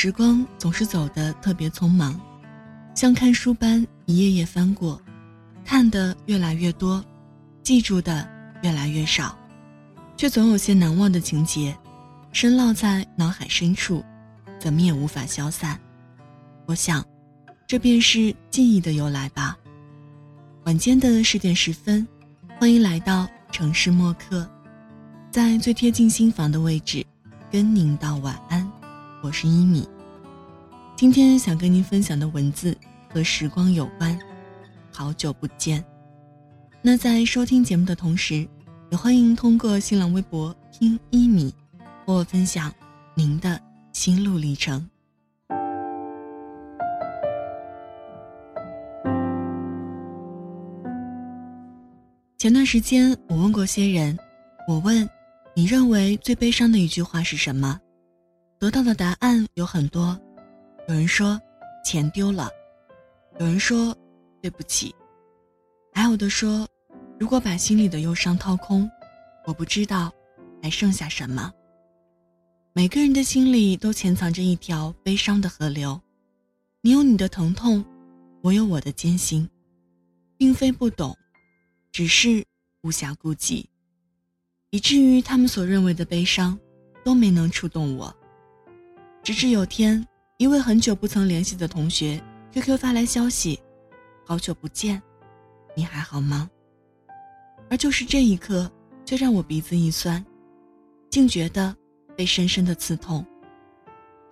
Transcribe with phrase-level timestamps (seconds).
[0.00, 2.20] 时光总是走得特别匆忙，
[2.94, 5.02] 像看书般一页页翻过，
[5.64, 7.04] 看的越来越多，
[7.64, 8.24] 记住的
[8.62, 9.36] 越来越少，
[10.16, 11.76] 却总有些难忘的情节，
[12.30, 14.04] 深烙在脑海深处，
[14.60, 15.76] 怎么也无法消散。
[16.66, 17.04] 我想，
[17.66, 19.58] 这便是记忆的由来吧。
[20.62, 22.06] 晚间的十点十分，
[22.60, 24.48] 欢迎来到城市默客，
[25.32, 27.04] 在最贴近心房的位置，
[27.50, 28.77] 跟您道晚安。
[29.20, 29.88] 我是一米。
[30.94, 32.76] 今天想跟您分享的文字
[33.12, 34.16] 和时光有关，
[34.92, 35.84] 好久不见。
[36.80, 38.46] 那在收听节目的同时，
[38.90, 41.52] 也欢迎通过新浪微博听一米，
[42.06, 42.72] 和我分享
[43.14, 43.60] 您的
[43.92, 44.88] 心路历程。
[52.36, 54.16] 前段时间，我问过些人，
[54.68, 55.08] 我问，
[55.56, 57.80] 你认为最悲伤的一句话是什么？
[58.58, 60.20] 得到的答案有很多，
[60.88, 61.40] 有人说
[61.84, 62.50] 钱丢了，
[63.38, 63.96] 有人说
[64.42, 64.92] 对不起，
[65.92, 66.66] 还有的说，
[67.20, 68.90] 如果把心里的忧伤掏空，
[69.46, 70.12] 我不知道
[70.60, 71.52] 还剩下什么。
[72.72, 76.00] 每个人的心里都潜藏着一条悲伤的河流，
[76.80, 77.84] 你有你的疼痛，
[78.42, 79.48] 我有我的艰辛，
[80.36, 81.16] 并非不懂。
[81.92, 82.44] 只是
[82.82, 83.68] 无暇顾及，
[84.70, 86.58] 以至于他们所认为的悲伤，
[87.04, 88.14] 都没能触动我。
[89.22, 90.06] 直至有天，
[90.38, 93.60] 一位很久不曾联系的同学 QQ 发来消息
[94.24, 95.02] ：“好久不见，
[95.76, 96.48] 你还好吗？”
[97.70, 98.70] 而就是这一刻，
[99.04, 100.24] 却让我鼻子一酸，
[101.10, 101.76] 竟觉得
[102.16, 103.24] 被深深的刺痛。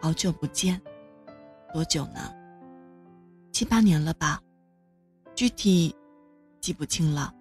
[0.01, 0.81] 好久不见，
[1.75, 2.33] 多久呢？
[3.53, 4.41] 七八年了吧，
[5.35, 5.95] 具体
[6.61, 7.33] 记不清了。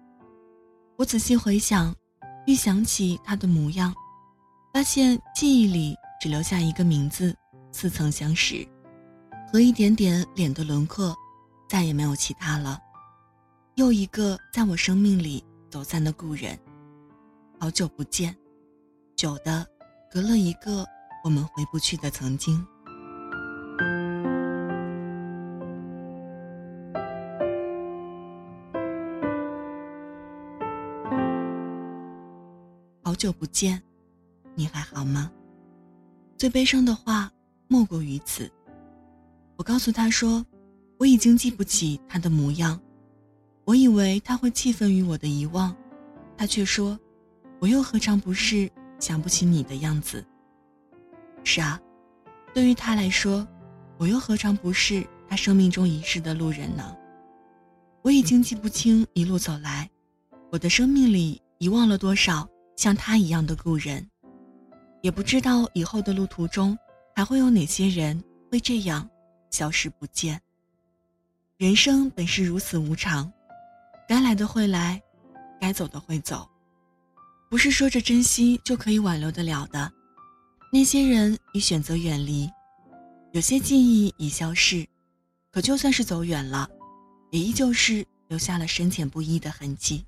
[0.96, 1.94] 我仔细回想，
[2.46, 3.94] 一想起他的模样，
[4.74, 7.36] 发现记忆里只留下一个名字，
[7.72, 8.66] 似曾相识，
[9.52, 11.14] 和一点点脸的轮廓，
[11.68, 12.80] 再也没有其他了。
[13.74, 16.58] 又一个在我生命里走散的故人，
[17.60, 18.34] 好久不见，
[19.14, 19.66] 久的
[20.10, 20.86] 隔了一个
[21.22, 22.66] 我们回不去的曾经。
[33.02, 33.82] 好久不见，
[34.54, 35.30] 你还好吗？
[36.38, 37.32] 最悲伤的话
[37.66, 38.50] 莫过于此。
[39.56, 40.44] 我告诉他说，
[40.98, 42.78] 我已经记不起他的模样。
[43.64, 45.74] 我以为他会气愤于我的遗忘，
[46.36, 46.98] 他却说，
[47.58, 50.24] 我又何尝不是想不起你的样子？
[51.42, 51.80] 是啊，
[52.52, 53.46] 对于他来说，
[53.96, 56.96] 我又何尝不是他生命中遗失的路人呢？
[58.02, 59.90] 我已经记不清一路走来，
[60.52, 62.46] 我的生命里遗忘了多少。
[62.76, 64.06] 像他一样的故人，
[65.06, 66.76] 也不知道以后的路途中
[67.14, 69.08] 还会有哪些人会这样
[69.50, 70.42] 消失不见。
[71.58, 73.32] 人生本是如此无常，
[74.08, 75.00] 该来的会来，
[75.60, 76.50] 该走的会走，
[77.48, 79.92] 不是说着珍惜就可以挽留得了的。
[80.72, 82.50] 那些人已选择远离，
[83.30, 84.84] 有些记忆已消逝，
[85.52, 86.68] 可就算是走远了，
[87.30, 90.04] 也依旧是留下了深浅不一的痕迹。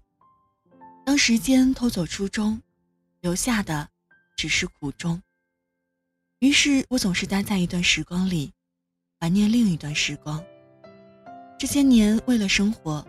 [1.07, 2.61] 当时间偷走初衷，
[3.21, 3.89] 留下的
[4.39, 5.21] 只是苦衷。
[6.39, 8.53] 于是我总是待在一段时光里，
[9.19, 10.43] 怀念另一段时光。
[11.59, 13.05] 这些年为了生活，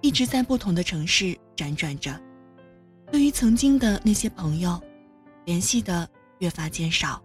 [0.00, 2.18] 一直在不同的城市辗转着。
[3.10, 4.80] 对于曾经的那些朋友，
[5.44, 7.20] 联系的越发减少。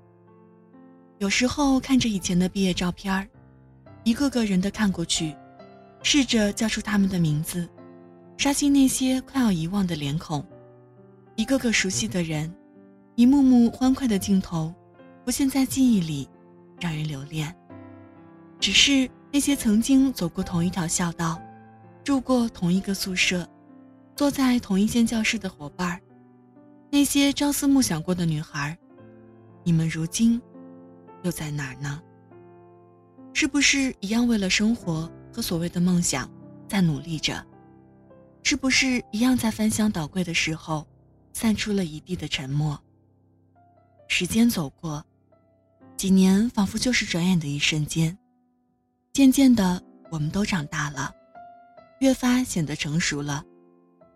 [1.19, 3.27] 有时候看着以前的毕业照片儿，
[4.03, 5.35] 一个个人的看过去，
[6.01, 7.69] 试着叫出他们的名字。
[8.37, 10.43] 刷新那些快要遗忘的脸孔，
[11.35, 12.51] 一个个熟悉的人，
[13.17, 14.75] 一幕幕欢快的镜头，
[15.23, 16.27] 浮现在记忆里，
[16.81, 17.55] 让人留恋。
[18.59, 21.41] 只是那些曾经走过同一条校道，
[22.03, 23.47] 住过同一个宿舍，
[24.17, 26.01] 坐在同一间教室的伙伴儿，
[26.91, 28.77] 那些朝思暮想过的女孩，
[29.63, 30.41] 你们如今
[31.23, 32.01] 又在哪儿呢？
[33.31, 36.29] 是不是一样为了生活和所谓的梦想
[36.67, 37.41] 在努力着？
[38.43, 40.85] 是不是一样在翻箱倒柜的时候，
[41.31, 42.77] 散出了一地的沉默？
[44.07, 45.03] 时间走过，
[45.97, 48.17] 几年仿佛就是转眼的一瞬间。
[49.13, 51.13] 渐渐的，我们都长大了，
[51.99, 53.43] 越发显得成熟了，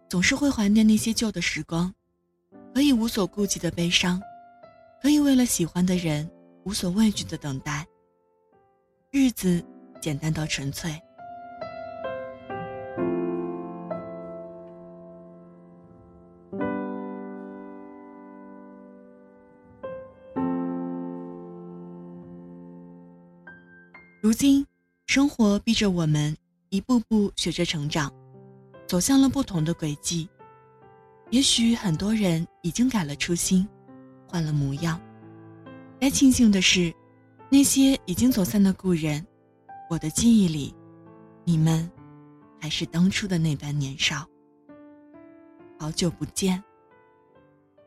[0.10, 1.94] 总是会怀念那些旧的时光，
[2.74, 4.22] 可以无所顾忌的悲伤，
[5.02, 6.30] 可以为了喜欢的人
[6.64, 7.88] 无所畏惧的等待。
[9.12, 9.66] 日子
[10.02, 11.02] 简单到纯粹。
[24.22, 24.68] 如今，
[25.06, 26.36] 生活逼着我们
[26.72, 28.14] 一步步学着成长，
[28.86, 30.28] 走向了不同的轨迹。
[31.30, 33.66] 也许很多人已经改了初心，
[34.28, 35.00] 换了模样。
[36.02, 36.94] 该庆幸的是，
[37.50, 39.26] 那些已经走散的故人，
[39.90, 40.76] 我的记忆里，
[41.46, 41.90] 你们
[42.60, 44.28] 还是当初的那般年少。
[45.80, 46.62] 好久不见，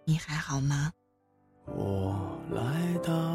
[0.06, 0.90] 你还好吗？
[1.66, 3.31] 我来到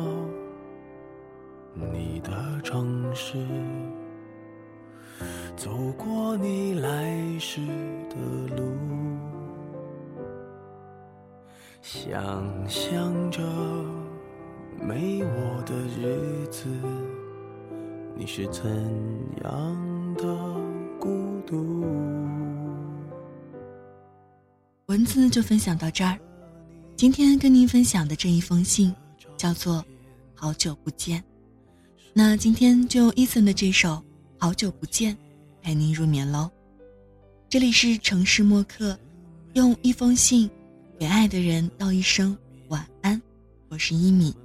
[1.79, 3.37] 你的城市，
[5.55, 7.61] 走过你来时
[8.09, 8.15] 的
[8.55, 8.73] 路，
[11.81, 13.41] 想象着
[14.81, 16.67] 没我的日子，
[18.15, 18.65] 你是怎
[19.43, 20.23] 样的
[20.99, 21.85] 孤独？
[24.87, 26.17] 文字就分享到这儿。
[26.95, 28.91] 今天跟您分享的这一封信，
[29.35, 29.75] 叫做
[30.33, 31.21] 《好久不见》。
[32.13, 33.89] 那今天就用伊森的这首
[34.37, 35.13] 《好久不见》
[35.61, 36.49] 陪您入眠喽。
[37.47, 38.97] 这里是城市默客，
[39.53, 40.49] 用一封信
[40.99, 42.35] 给爱的人道一声
[42.69, 43.21] 晚安。
[43.69, 44.35] 我是一米。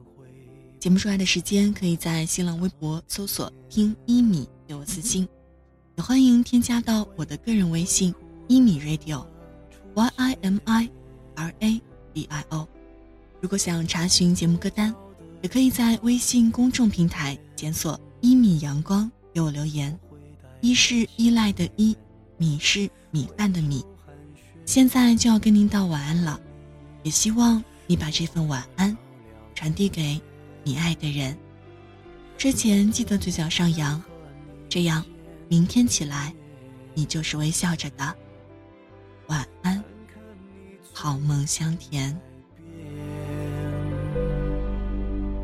[0.78, 5.26] 节目出来的时间可以在新浪微博搜索“听一米”给我私信，
[5.96, 8.14] 也欢迎添加到我的个人微信
[8.48, 10.90] “一米 radio”，y i m i
[11.36, 11.80] r a
[12.12, 12.68] d i o
[13.40, 14.94] 如果想查询节目歌单，
[15.42, 19.98] 也可以在微信公众平台检索“一米阳光”给我留言。
[20.60, 21.96] 一是依赖的依，
[22.38, 23.84] 米是米饭的米。
[24.64, 26.40] 现在就要跟您道晚安了，
[27.02, 28.96] 也希望你把这份晚安
[29.54, 30.20] 传递给
[30.62, 31.36] 你爱的人。
[32.38, 34.00] 睡前记得嘴角上扬，
[34.68, 35.04] 这样
[35.48, 36.32] 明天起来
[36.94, 38.16] 你就是微笑着的。
[39.26, 39.82] 晚安。
[40.92, 42.16] 好梦香甜。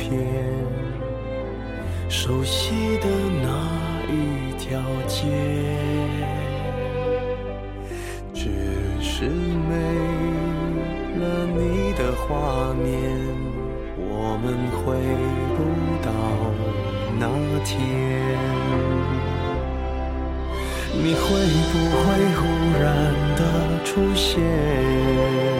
[0.00, 0.18] 片，
[2.08, 3.06] 熟悉的
[3.42, 3.48] 那
[4.08, 4.14] 一
[4.58, 5.28] 条街，
[8.32, 8.48] 只
[9.02, 9.70] 是没
[11.20, 11.22] 了
[11.54, 12.88] 你的画面，
[13.98, 14.80] 我们回
[15.54, 15.58] 不
[16.02, 16.08] 到
[17.18, 17.22] 那
[17.62, 17.78] 天。
[20.92, 21.20] 你会
[21.70, 22.02] 不会
[22.36, 22.40] 忽
[22.80, 22.84] 然
[23.36, 23.40] 的
[23.84, 25.59] 出现？